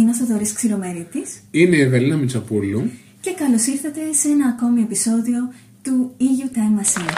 [0.00, 2.90] Είναι ο Θοδωρής Ξηρομερίτης Είναι η Ευελίνα Μητσοπούλου.
[3.20, 7.16] και καλώς ήρθατε σε ένα ακόμη επεισόδιο του EU Time Machine.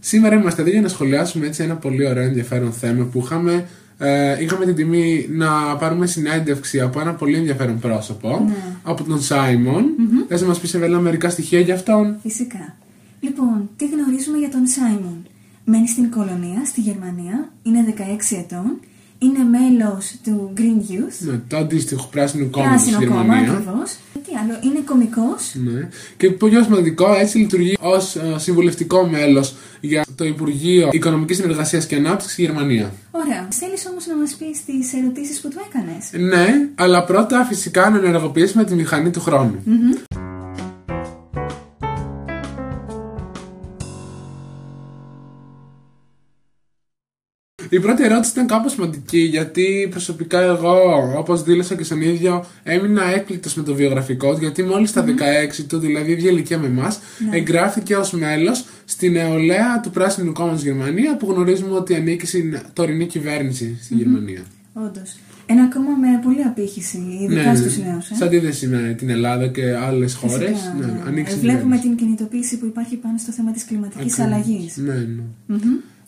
[0.00, 3.66] Σήμερα είμαστε εδώ για να σχολιάσουμε έτσι ένα πολύ ωραίο ενδιαφέρον θέμα που είχαμε,
[3.98, 8.54] ε, είχαμε την τιμή να πάρουμε συνέντευξη από ένα πολύ ενδιαφέρον πρόσωπο, Ναι.
[8.82, 9.84] από τον Σάιμον.
[10.28, 12.76] Θες να μας πεις Ευελίνα μερικά στοιχεία για αυτόν; Φυσικά.
[13.20, 15.26] Λοιπόν, τι γνωρίζουμε για τον Σάιμον;
[15.64, 18.80] Μένει στην κολονία, στη Γερμανία, είναι 16 ετών,
[19.18, 23.52] είναι μέλος του Green Youth, Ναι, το αντίστοιχο πράσινο κόμμα στη πράσινο κόμμα Γερμανία.
[23.52, 23.96] ακριβώς.
[24.12, 25.88] Τι άλλο, είναι κωμικός, Ναι.
[26.16, 32.32] Και πολύ σημαντικό, έτσι λειτουργεί ως συμβουλευτικό μέλος για το Υπουργείο Οικονομικής Συνεργασίας και Ανάπτυξης
[32.32, 32.92] στη Γερμανία.
[33.10, 33.48] Ωραία.
[33.50, 37.96] Θέλεις όμως να μας πεις τις ερωτήσεις που του έκανες; Ναι, αλλά πρώτα φυσικά να
[38.06, 39.62] ενεργοποιήσουμε τη μηχανή του χρόνου.
[47.76, 50.74] Η πρώτη ερώτηση ήταν κάπως σημαντική γιατί προσωπικά εγώ,
[51.18, 55.64] όπως δήλωσα και στον ίδιο, έμεινα έκπληκτος με το βιογραφικό του γιατί μόλις στα 16
[55.68, 56.98] του, δηλαδή ίδια ηλικία με εμάς,
[57.30, 63.06] εγγράφηκε ως μέλος στην νεολαία του Πράσινου Κόμματος Γερμανία που γνωρίζουμε ότι ανήκει στην τωρινή
[63.06, 64.40] κυβέρνηση στη Γερμανία.
[64.72, 65.16] Όντως.
[65.46, 68.10] Ένα κόμμα με πολλή απήχηση, ειδικά στους νέους.
[68.10, 68.14] Ε.
[68.14, 70.48] Σε αντίθεση με την Ελλάδα και άλλες χώρες.
[70.50, 71.00] Φυσικά, Ναι, ναι.
[71.06, 71.88] ανήκει Ε, στην Βλέπουμε κυβέρνηση.
[71.88, 74.32] την κινητοποίηση που υπάρχει πάνω στο θέμα της κλιματικής Ακριβώς.
[74.40, 74.76] αλλαγής.
[74.76, 75.22] Ναι, ναι.
[75.46, 75.58] Μμμ.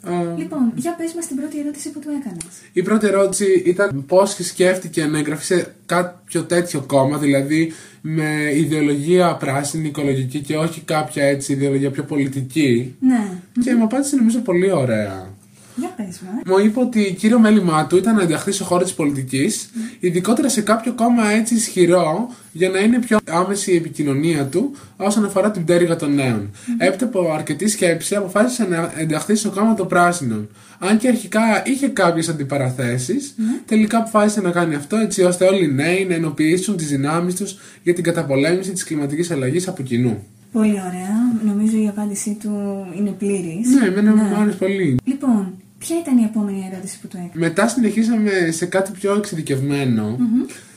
[0.03, 2.45] Α, Λοιπόν, για πες μας την πρώτη ερώτηση που του έκανες.
[2.73, 9.35] Η πρώτη ερώτηση ήταν πώς σκέφτηκε να εγγραφεί σε κάποιο τέτοιο κόμμα, δηλαδή με ιδεολογία
[9.35, 12.97] πράσινη, οικολογική και όχι κάποια έτσι ιδεολογία πιο πολιτική.
[13.01, 13.31] Ναι.
[13.63, 15.37] Και μου απάντησε νομίζω πολύ ωραία.
[15.79, 16.29] Για πες μου.
[16.47, 16.51] ε.
[16.51, 20.61] Μου είπε ότι κύριο μέλημά του ήταν να ενταχθεί στο χώρο της πολιτικής, ειδικότερα σε
[20.61, 25.65] κάποιο κόμμα έτσι ισχυρό, για να είναι πιο άμεση η επικοινωνία του όσον αφορά την
[25.65, 26.51] πτέρυγα των νέων.
[26.79, 30.49] Έπειτα από αρκετή σκέψη, αποφάσισε να ενταχθείς στο κόμμα των πράσινων.
[30.79, 33.35] Αν και αρχικά είχε κάποιες αντιπαραθέσεις,
[33.67, 37.59] τελικά αποφάσισε να κάνει αυτό έτσι ώστε όλοι οι νέοι να ενοποιήσουν τις δυνάμεις τους
[37.83, 40.27] για την καταπολέμηση της κλιματικής αλλαγής από κοινού.
[40.53, 41.17] Πολύ ωραία.
[41.45, 43.69] Νομίζω η απάντησή του είναι πλήρης.
[43.69, 44.97] Ναι, εμένα μου άρεσε πολύ.
[45.05, 47.33] Λοιπόν, ποια ήταν η επόμενη ερώτηση που του έκανες.
[47.35, 50.19] Μετά συνεχίσαμε σε κάτι πιο εξειδικευμένο.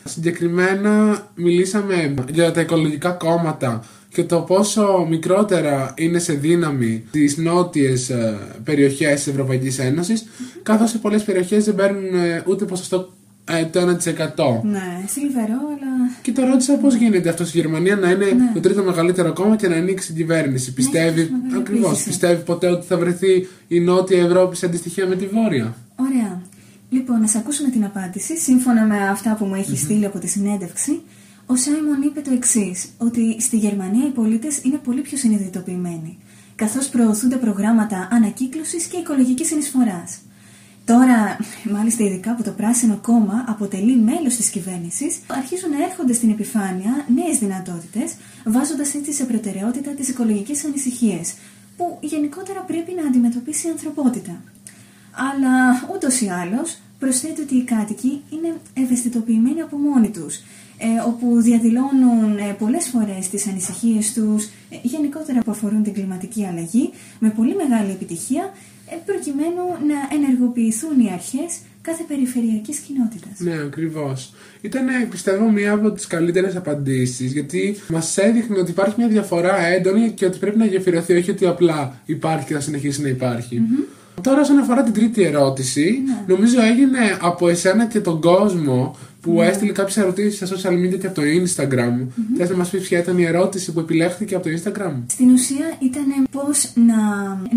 [0.03, 8.09] Συγκεκριμένα μιλήσαμε για τα οικολογικά κόμματα και το πόσο μικρότερα είναι σε δύναμη τις νότιες
[8.09, 10.25] ε, περιοχές της Ευρωπαϊκής Ένωσης
[10.63, 13.13] καθώς σε πολλές περιοχές δεν παίρνουν ε, ούτε ποσοστό
[13.57, 14.63] ε, το 1%.
[14.63, 15.91] Ναι, σιλβερό, αλλά
[16.21, 19.67] Και το ρώτησα πώς γίνεται αυτό στη Γερμανία να είναι το τρίτο μεγαλύτερο κόμμα και
[19.67, 20.73] να ανοίξει στην κυβέρνηση.
[20.73, 22.09] Πιστεύει, έχει μεγάλη ακριβώς, πίστη.
[22.09, 25.75] πιστεύει ποτέ ότι θα βρεθεί η Νότια Ευρώπη σε αντιστοιχεία με τη Βόρεια.
[25.95, 26.41] Ωραία.
[26.89, 28.37] Λοιπόν, να ακούσουμε την απάντηση.
[28.37, 31.01] Σύμφωνα με αυτά που μου έχεις στείλει από τη συνέντευξη,
[31.45, 36.17] ο Σάιμον είπε το εξής: Ότι στη Γερμανία οι πολίτες είναι πολύ πιο συνειδητοποιημένοι,
[36.55, 40.19] καθώς προωθούνται προγράμματα ανακύκλωσης και οικολογικής συνεισφοράς.
[40.91, 46.29] Τώρα, μάλιστα ειδικά που το Πράσινο Κόμμα αποτελεί μέλος της κυβέρνησης, αρχίζουν να έρχονται στην
[46.29, 48.15] επιφάνεια νέες δυνατότητες,
[48.45, 51.33] βάζοντας έτσι σε προτεραιότητα τις οικολογικές ανησυχίες,
[51.77, 54.41] που γενικότερα πρέπει να αντιμετωπίσει η ανθρωπότητα.
[55.11, 60.35] Αλλά ούτως ή άλλως προσθέτει ότι οι κάτοικοι είναι ευαισθητοποιημένοι από μόνοι τους,
[60.77, 66.45] ε, όπου διαδηλώνουν ε, πολλές φορές τις ανησυχίες τους, ε, γενικότερα που αφορούν την κλιματική
[66.45, 66.89] αλλαγή,
[67.19, 68.43] με πολύ μεγάλη επιτυχία,
[68.91, 71.51] ε, προκειμένου να ενεργοποιηθούν οι αρχές
[71.81, 73.35] κάθε περιφερειακής κοινότητας.
[73.37, 74.33] Ναι, ακριβώς.
[74.61, 80.11] Ήταν, πιστεύω, μία από τις καλύτερες απαντήσεις, γιατί μας έδειχνε ότι υπάρχει μια διαφορά έντονη
[80.11, 83.61] και ότι πρέπει να γεφυρωθεί, όχι ότι απλά υπάρχει και θα συνεχίσει να υπαρχει
[84.23, 89.71] Τώρα, όσον αφορά την τρίτη ερώτηση, νομίζω έγινε από εσένα και τον κόσμο που έστειλε
[89.71, 92.07] κάποιες ερωτήσεις στα social media και από το Instagram.
[92.37, 95.65] Θες να μας πεις ποια ήταν η ερώτηση που επιλέχθηκε από το Instagram; Στην ουσία
[95.79, 96.95] ήταν πώς να,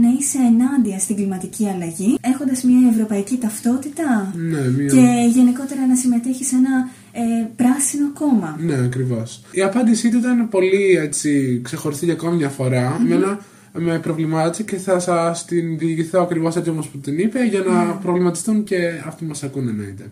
[0.03, 4.87] να είσαι ενάντια στην κλιματική αλλαγή, έχοντας μια ευρωπαϊκή ταυτότητα Ναι, μία.
[4.87, 8.59] και γενικότερα να συμμετέχεις σε ένα ε, πράσινο κόμμα.
[8.61, 9.43] Ναι, ακριβώς.
[9.51, 12.99] Η απάντησή του ήταν πολύ έτσι, ξεχωριστή για ακόμη μια φορά.
[13.01, 13.39] Εμένα με
[14.03, 18.65] προβλημάτισε και θα σας την διηγηθώ ακριβώς έτσι όπω που την είπε για να προβληματιστούν
[18.65, 18.77] και
[19.07, 20.11] αυτοί που μας ακούνε εννοείται.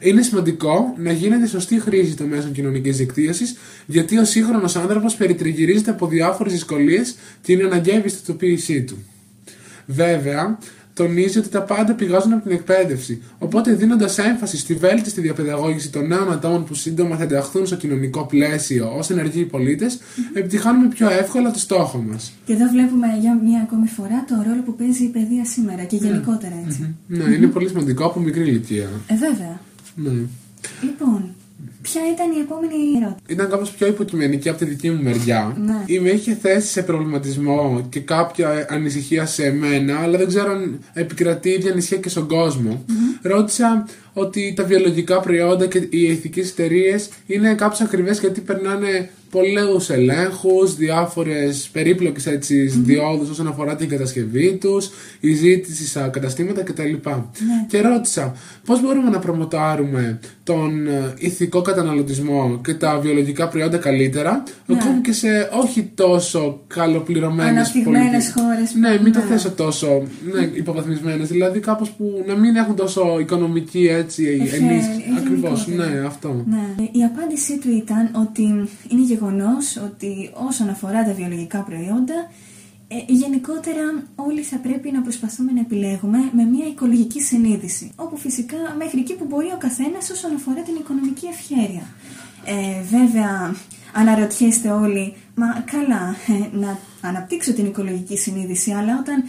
[0.00, 3.56] Είναι σημαντικό να γίνεται σωστή χρήση των μέσων κοινωνικής δικτύωσης,
[3.86, 8.98] γιατί ο σύγχρονος άνθρωπος περιτριγυρίζεται από διάφορες δυσκολίες και είναι αναγκαία η ευαισθητοποίησή του.
[9.86, 10.58] Βέβαια,
[10.94, 13.22] τονίζει ότι τα πάντα πηγάζουν από την εκπαίδευση.
[13.38, 18.26] Οπότε, δίνοντας έμφαση στη βέλτιστη διαπαιδαγώγηση των νέων ατόμων που σύντομα θα ενταχθούν στο κοινωνικό
[18.26, 19.98] πλαίσιο ως ενεργοί πολίτες,
[20.32, 22.32] επιτυχάνουμε πιο εύκολα το στόχο μας.
[22.44, 25.96] Και εδώ βλέπουμε για μια ακόμη φορά το ρόλο που παίζει η παιδεία σήμερα και
[25.96, 26.94] γενικότερα έτσι.
[27.06, 28.88] Ναι, είναι πολύ σημαντικό από μικρή ηλικία.
[29.06, 29.60] Ε, βέβαια.
[29.94, 30.10] Ναι.
[30.82, 31.34] Λοιπόν,
[31.82, 35.56] ποια ήταν η επόμενη ερώτηση; Ήταν κάπως πιο υποκειμενική από τη δική μου μεριά.
[35.64, 35.82] Ναι.
[35.86, 40.80] Ή με είχε θέσει σε προβληματισμό και κάποια ανησυχία σε μένα, αλλά δεν ξέρω αν
[40.92, 42.84] επικρατεί η ίδια ανησυχία και στον κοσμο
[43.22, 49.90] Ρώτησα ότι τα βιολογικά προϊόντα και οι ηθικές εταιρείες είναι κάπως ακριβές γιατί περνάνε πολλούς
[49.90, 56.82] ελέγχους, διάφορες περίπλοκες έτσι, διόδους όσον αφορά την κατασκευή τους, η ζήτηση στα καταστήματα κτλ.
[56.82, 56.94] Ναι.
[57.68, 58.34] Και ρώτησα
[58.66, 64.76] πώς μπορούμε να προμοτάρουμε τον ε, ηθικό καταναλωτισμό και τα βιολογικά προϊόντα καλύτερα, Ναι.
[64.80, 68.32] ακόμη και σε όχι τόσο καλοπληρωμένες Αναπτυγμένες πολιτικές.
[68.36, 68.74] χώρες.
[68.74, 69.24] Ναι, μην το Ναι.
[69.24, 75.02] θέσω τόσο ναι, υποβαθμισμένες, δηλαδή κάπως που να μην έχουν τόσο οικονομική έτσι, Ευχέ- ενίσχυση.
[75.18, 76.00] Ακριβώς, γενικότερα.
[76.00, 76.44] ναι, αυτό.
[76.48, 76.84] Ναι.
[76.92, 78.42] Η απάντησή του ήταν ότι
[78.88, 82.18] είναι γεγονός ότι όσον αφορά τα βιολογικά προϊόντα,
[82.88, 83.84] ε, γενικότερα
[84.14, 87.90] όλοι θα πρέπει να προσπαθούμε να επιλέγουμε με μια οικολογική συνείδηση.
[87.96, 91.86] Όπου φυσικά μέχρι εκεί που μπορεί ο καθένας όσον αφορά την οικονομική ευχέρεια.
[92.44, 93.54] Ε, βέβαια,
[93.92, 99.24] αναρωτιέστε όλοι, μα καλά, ε, να αναπτύξω την οικολογική συνείδηση, αλλά όταν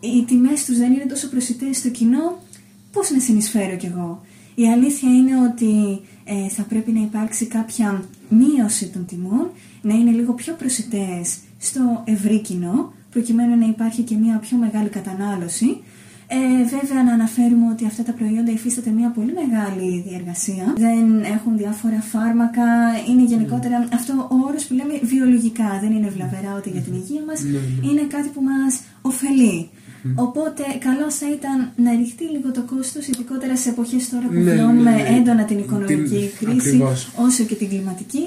[0.00, 2.38] οι τιμές τους δεν είναι τόσο προσιτές στο κοινό,
[2.94, 4.20] πώς να συνεισφέρω κι εγώ.
[4.54, 9.50] Η αλήθεια είναι ότι ε, θα πρέπει να υπάρξει κάποια μείωση των τιμών,
[9.82, 14.88] να είναι λίγο πιο προσιτές στο ευρύ κοινό, προκειμένου να υπάρχει και μια πιο μεγάλη
[14.88, 15.80] κατανάλωση.
[16.26, 20.74] Ε, βέβαια να αναφέρουμε ότι αυτά τα προϊόντα υφίσταται μια πολύ μεγάλη διεργασία.
[20.76, 22.64] Δεν έχουν διάφορα φάρμακα,
[23.08, 27.22] είναι γενικότερα αυτό ο όρος που λέμε βιολογικά, δεν είναι βλαβερά ούτε για την υγεία
[27.26, 27.40] μας,
[27.90, 29.70] είναι κάτι που μας ωφελεί.
[30.14, 34.52] Οπότε καλό θα ήταν να ρηχτεί λίγο το κόστος, ειδικότερα σε εποχές τώρα που Ναι,
[34.54, 35.16] βιώνουμε ναι, ναι.
[35.18, 37.12] έντονα την οικονομική Την- κρίση, ακριβώς.
[37.16, 38.26] όσο και την κλιματική.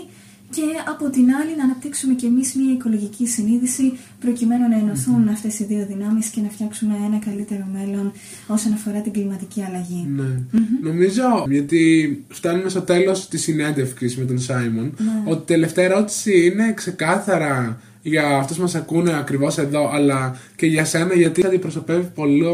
[0.50, 5.60] Και από την άλλη να αναπτύξουμε και εμείς μια οικολογική συνείδηση προκειμένου να ενωθούν αυτές
[5.60, 8.12] οι δύο δυνάμεις και να φτιάξουμε ένα καλύτερο μέλλον
[8.48, 10.08] όσον αφορά την κλιματική αλλαγή.
[10.16, 10.60] Ναι.
[10.82, 11.82] Νομίζω, γιατί
[12.30, 15.32] φτάνουμε στο τέλος της συνέντευξης με τον Σάιμον, Ναι.
[15.32, 20.66] ότι η τελευταία ερώτηση είναι ξεκάθαρα για αυτούς που μας ακούνε ακριβώς εδώ, αλλά και
[20.66, 22.46] για σένα, γιατί θα αντιπροσωπεύει πολύ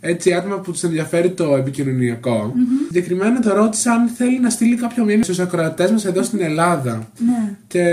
[0.00, 2.54] έτσι άτομα που τους ενδιαφέρει το επικοινωνιακο
[2.86, 7.08] Συγκεκριμένα το ρώτησα αν θέλει να στείλει κάποιο μήνυμα στους ακροατές μας εδώ στην Ελλάδα.
[7.18, 7.56] Ναι.
[7.66, 7.84] Και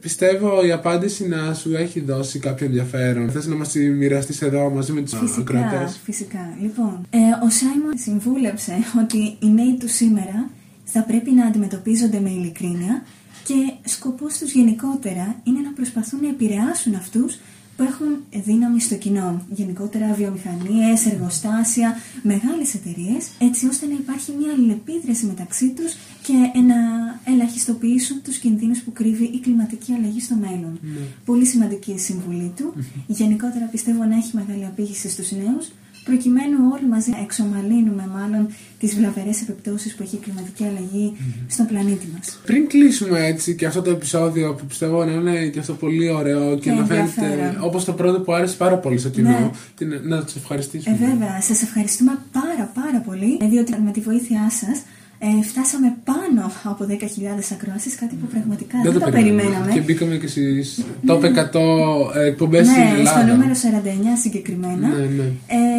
[0.00, 3.30] πιστεύω η απάντηση να σου έχει δώσει κάποιο ενδιαφέρον.
[3.30, 6.56] Θες να μας τη μοιραστείς εδώ μαζί με τους Φυσικά, ακροατές; φυσικά.
[6.60, 8.72] Λοιπόν, ε, ο Σάιμον συμβούλεψε
[9.02, 10.50] ότι οι νέοι του σήμερα
[10.84, 13.02] θα πρέπει να αντιμετωπίζονται με ειλικρίνεια
[13.44, 17.38] και σκοπός τους γενικότερα είναι να προσπαθούν να επηρεάσουν αυτούς
[17.76, 19.46] που έχουν δύναμη στο κοινό.
[19.50, 25.92] Γενικότερα βιομηχανίες, εργοστάσια, μεγάλες εταιρείες, έτσι ώστε να υπάρχει μια αλληλεπίδραση μεταξύ τους
[26.22, 26.78] και να
[27.32, 30.80] ελαχιστοποιήσουν τους κινδύνους που κρύβει η κλιματική αλλαγή στο μέλλον.
[31.24, 32.74] Πολύ σημαντική η συμβουλή του.
[33.06, 35.70] Γενικότερα πιστεύω να έχει μεγάλη απήχηση στους νέους,
[36.04, 38.46] προκειμένου όλοι μαζί να εξομαλύνουμε μάλλον
[38.80, 41.16] τις βλαβερές επιπτώσεις που έχει η κλιματική αλλαγή
[41.48, 42.38] στον πλανήτη μας.
[42.46, 46.54] Πριν κλείσουμε έτσι και αυτό το επεισόδιο που πιστεύω να είναι και αυτό πολύ ωραίο
[46.54, 47.56] και, Και να φαίνεται ενδιαφέρον.
[47.64, 49.50] όπως το πρώτο που άρεσε πάρα πολύ στο κοινό Ναι.
[49.76, 50.96] και να, να τους Ε, ευχαριστήσουμε.
[51.00, 54.78] βέβαια, σας ευχαριστούμε πάρα πάρα πολύ, ε, διότι με τη βοήθειά σας
[55.18, 59.70] ε, φτάσαμε πάνω από 10.000 ακροάσεις, κάτι που πραγματικά δεν, το το περιμέναμε.
[59.72, 63.20] Και μπήκαμε και στις top 100 εκπομπές στην Ναι, Ελλάδα.
[63.20, 64.88] στο νούμερο 49 συγκεκριμένα.
[64.88, 65.26] Ναι, ναι.
[65.46, 65.73] Ε,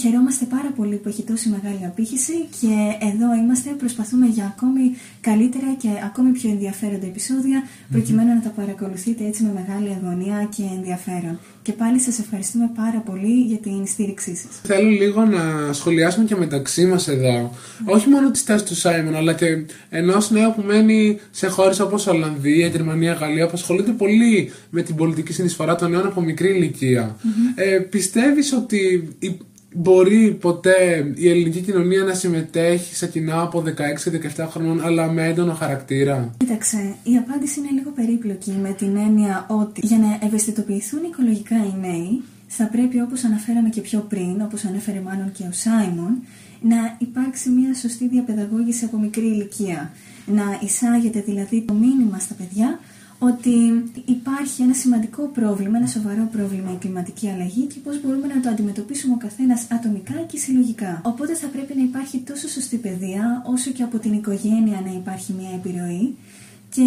[0.00, 2.72] χαιρόμαστε πάρα πολύ που έχει τόση μεγάλη απήχηση και
[3.12, 4.82] εδώ είμαστε, προσπαθούμε για ακόμη
[5.20, 10.62] καλύτερα και ακόμη πιο ενδιαφέροντα επεισόδια προκειμένου να τα παρακολουθείτε έτσι με μεγάλη αγωνία και
[10.76, 11.38] ενδιαφέρον.
[11.62, 14.60] Και πάλι σας ευχαριστούμε πάρα πολύ για την στήριξή σας.
[14.62, 17.52] Θέλω λίγο να σχολιάσουμε και μεταξύ μας εδώ.
[17.84, 19.46] Όχι μόνο τι θέσει του Σάιμον, αλλά και
[19.88, 24.94] ενός νέου που μένει σε χώρες όπως Ολλανδία, Γερμανία, Γαλλία, που ασχολείται πολύ με την
[24.94, 27.16] πολιτική συνεισφορά των νέων από μικρή ηλικία.
[27.54, 29.36] Ε, Πιστεύεις ότι η-
[29.76, 35.10] μπορεί ποτέ η ελληνική κοινωνία να συμμετέχει σε κοινά από 16 και 17 χρονών, αλλά
[35.10, 40.18] με έντονο χαρακτήρα; Κοίταξε, η απάντηση είναι λίγο περίπλοκη με την έννοια ότι για να
[40.26, 45.42] ευαισθητοποιηθούν οικολογικά οι νέοι θα πρέπει όπως αναφέραμε και πιο πριν, όπως ανέφερε μάλλον και
[45.42, 46.22] ο Σάιμον,
[46.60, 49.92] να υπάρξει μια σωστή διαπαιδαγώγηση από μικρή ηλικία.
[50.26, 52.80] Να εισάγεται δηλαδή το μήνυμα στα παιδιά
[53.18, 58.40] ότι υπάρχει ένα σημαντικό πρόβλημα, ένα σοβαρό πρόβλημα η κλιματική αλλαγή και πώς μπορούμε να
[58.40, 61.00] το αντιμετωπίσουμε ο καθένας ατομικά και συλλογικά.
[61.04, 65.32] Οπότε θα πρέπει να υπάρχει τόσο σωστή παιδεία όσο και από την οικογένεια να υπάρχει
[65.38, 66.14] μια επιρροή
[66.76, 66.82] και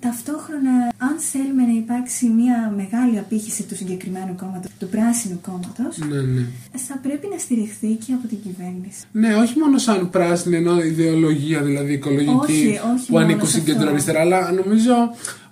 [0.00, 6.20] ταυτόχρονα αν θέλουμε να υπάρξει μια μεγάλη απήχηση του συγκεκριμένου κόμματος, του πράσινου κόμματος, Ναι,
[6.20, 6.46] ναι.
[6.88, 9.00] θα πρέπει να στηριχθεί και από την κυβέρνηση.
[9.12, 13.50] Ναι, όχι μόνο σαν πράσινη ενώ ιδεολογία δηλαδή οικολογική Όχι, όχι που μόνο ανήκουν σε
[13.50, 13.72] στην αυτό.
[13.72, 14.94] κεντροαριστερά, αλλά νομίζω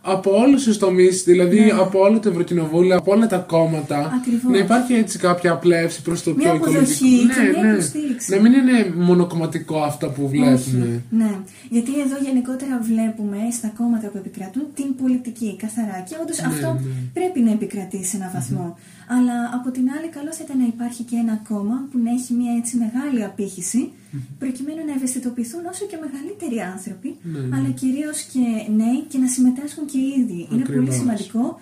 [0.02, 1.70] από όλους τους τομείς, δηλαδή Ναι.
[1.72, 4.52] από όλο το Ευρωκοινοβούλιο, από όλα τα κόμματα, Ακριβώς.
[4.52, 7.34] να υπάρχει έτσι κάποια πλεύση προς το Μια πιο αποδοχή οικολογικό.
[7.34, 7.72] και ναι, μια ναι.
[7.72, 8.34] υποστήριξη.
[8.34, 10.52] Να μην είναι μονοκομματικό αυτό που βλέπουμε.
[10.54, 11.02] Όχι.
[11.10, 11.30] Ναι,
[11.70, 16.80] γιατί εδώ γενικότερα βλέπουμε στα κόμματα που επικρατούν την πολιτική καθαρά και όντως αυτό ναι.
[17.12, 18.76] πρέπει να επικρατεί σε έναν βαθμό.
[19.16, 22.32] Αλλά από την άλλη, καλό θα ήταν να υπάρχει και ένα κόμμα που να έχει
[22.40, 23.90] μια έτσι μεγάλη απήχηση,
[24.38, 27.56] προκειμένου να ευαισθητοποιηθούν όσο και μεγαλύτεροι άνθρωποι, Ναι, ναι.
[27.56, 28.44] αλλά κυρίως και
[28.80, 30.40] νέοι και να συμμετάσχουν και οι ίδιοι.
[30.52, 30.94] Είναι πολύ Ακριβώς.
[31.00, 31.60] σημαντικό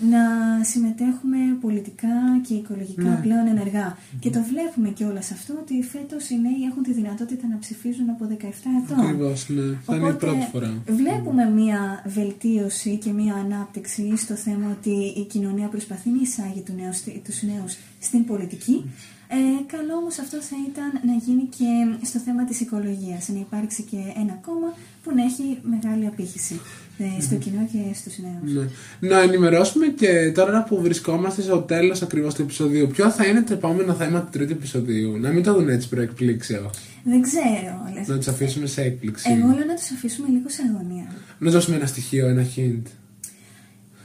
[0.00, 0.20] να
[0.64, 2.08] συμμετέχουμε πολιτικά
[2.46, 3.18] και οικολογικά Ναι.
[3.22, 3.96] πλέον ενεργά.
[4.20, 7.58] Και το βλέπουμε και όλα σε αυτό ότι φέτος οι νέοι έχουν τη δυνατότητα να
[7.58, 9.00] ψηφίζουν από 17 ετών.
[9.04, 9.62] Ακριβώς, ναι.
[9.84, 10.82] Θα είναι η πρώτη φορά.
[10.86, 14.90] Βλέπουμε μία βελτίωση και μία ανάπτυξη στο θέμα ότι
[15.20, 18.84] η κοινωνία προσπαθεί να εισάγει του νέους, τους νέους στην πολιτική.
[19.30, 19.36] Ε,
[19.76, 21.70] καλό όμως αυτό θα ήταν να γίνει και
[22.06, 26.60] στο θέμα της οικολογίας, να υπάρξει και ένα κόμμα που να έχει μεγάλη απήχηση
[26.98, 28.52] ε, στο κοινό και στους νέους.
[29.00, 29.08] Ναι.
[29.08, 33.52] Να ενημερώσουμε και τώρα που βρισκόμαστε στο τέλος ακριβώς του επεισοδίου, ποιο θα είναι το
[33.52, 36.70] επόμενο θέμα του τρίτου επεισοδίου; Να μην το δουν έτσι προεκπλήξεως.
[37.04, 37.90] Δεν ξέρω.
[37.94, 38.08] Λες.
[38.08, 39.30] Να τους αφήσουμε σε έκπληξη.
[39.30, 41.06] Εγώ λέω να τους αφήσουμε λίγο σε αγωνία.
[41.38, 42.82] Να δώσουμε ένα στοιχείο, ένα hint.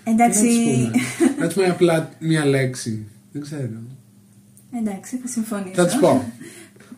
[0.03, 1.35] Εντάξει, Τι να τους πούμε.
[1.39, 3.07] να τους πούμε απλά μία λέξη.
[3.31, 3.69] Δεν ξέρω.
[4.79, 5.73] Εντάξει θα συμφωνήσω.
[5.73, 6.31] Θα τους πω.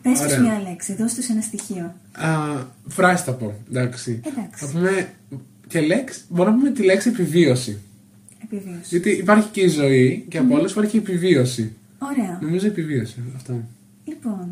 [0.02, 0.40] Πες τους Ωραία.
[0.40, 1.94] μία λέξη, δώσ' τους ένα στοιχείο.
[2.12, 2.28] Α,
[2.88, 3.54] φράση θα πω.
[3.70, 4.20] Εντάξει.
[4.24, 4.64] Εντάξει.
[4.64, 5.08] Θα πούμε
[5.68, 6.20] και λέξη.
[6.28, 7.78] Μπορούμε να πούμε τη λέξη επιβίωση.
[8.44, 8.80] Επιβίωση.
[8.84, 11.72] Γιατί υπάρχει και η ζωή και από όλες υπάρχει και η επιβίωση.
[11.98, 12.38] Ωραία.
[12.42, 13.16] Νομίζω επιβίωση.
[13.36, 13.60] Αυτό.
[14.04, 14.50] Λοιπόν,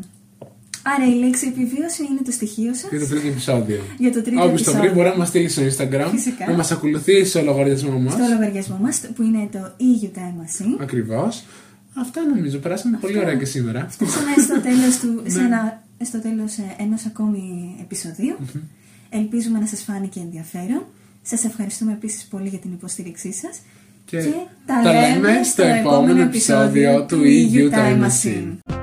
[0.83, 3.81] άρα η λέξη επιβίωση είναι το στοιχείο σας Για το τρίτο επεισόδιο.
[3.97, 4.81] για το τρίτο Όποιος το επεισόδιο.
[4.81, 6.07] βρει μπορεί να μας στείλει στο Instagram.
[6.11, 6.49] Φυσικά.
[6.49, 8.13] Να μας ακολουθήσει στο λογαριασμό μας.
[8.13, 10.77] Στο λογαριασμό μας που είναι το EU Time Machine.
[10.81, 11.43] Ακριβώς.
[11.97, 12.57] Αυτά νομίζω.
[12.59, 13.87] Περάσαμε πολύ ωραία και σήμερα.
[13.89, 15.45] Φτάσαμε στο τέλος, του, σε Ναι.
[15.45, 18.35] ένα, στο τέλος ε, ενός ακόμη επεισοδίου.
[19.09, 20.83] Ελπίζουμε να σας φάνηκε ενδιαφέρον.
[21.21, 23.59] Σας ευχαριστούμε επίσης πολύ για την υποστήριξή σας.
[24.05, 24.17] Και
[24.65, 28.74] τα λέμε στο επόμενο επεισόδιο του EU Time Machine.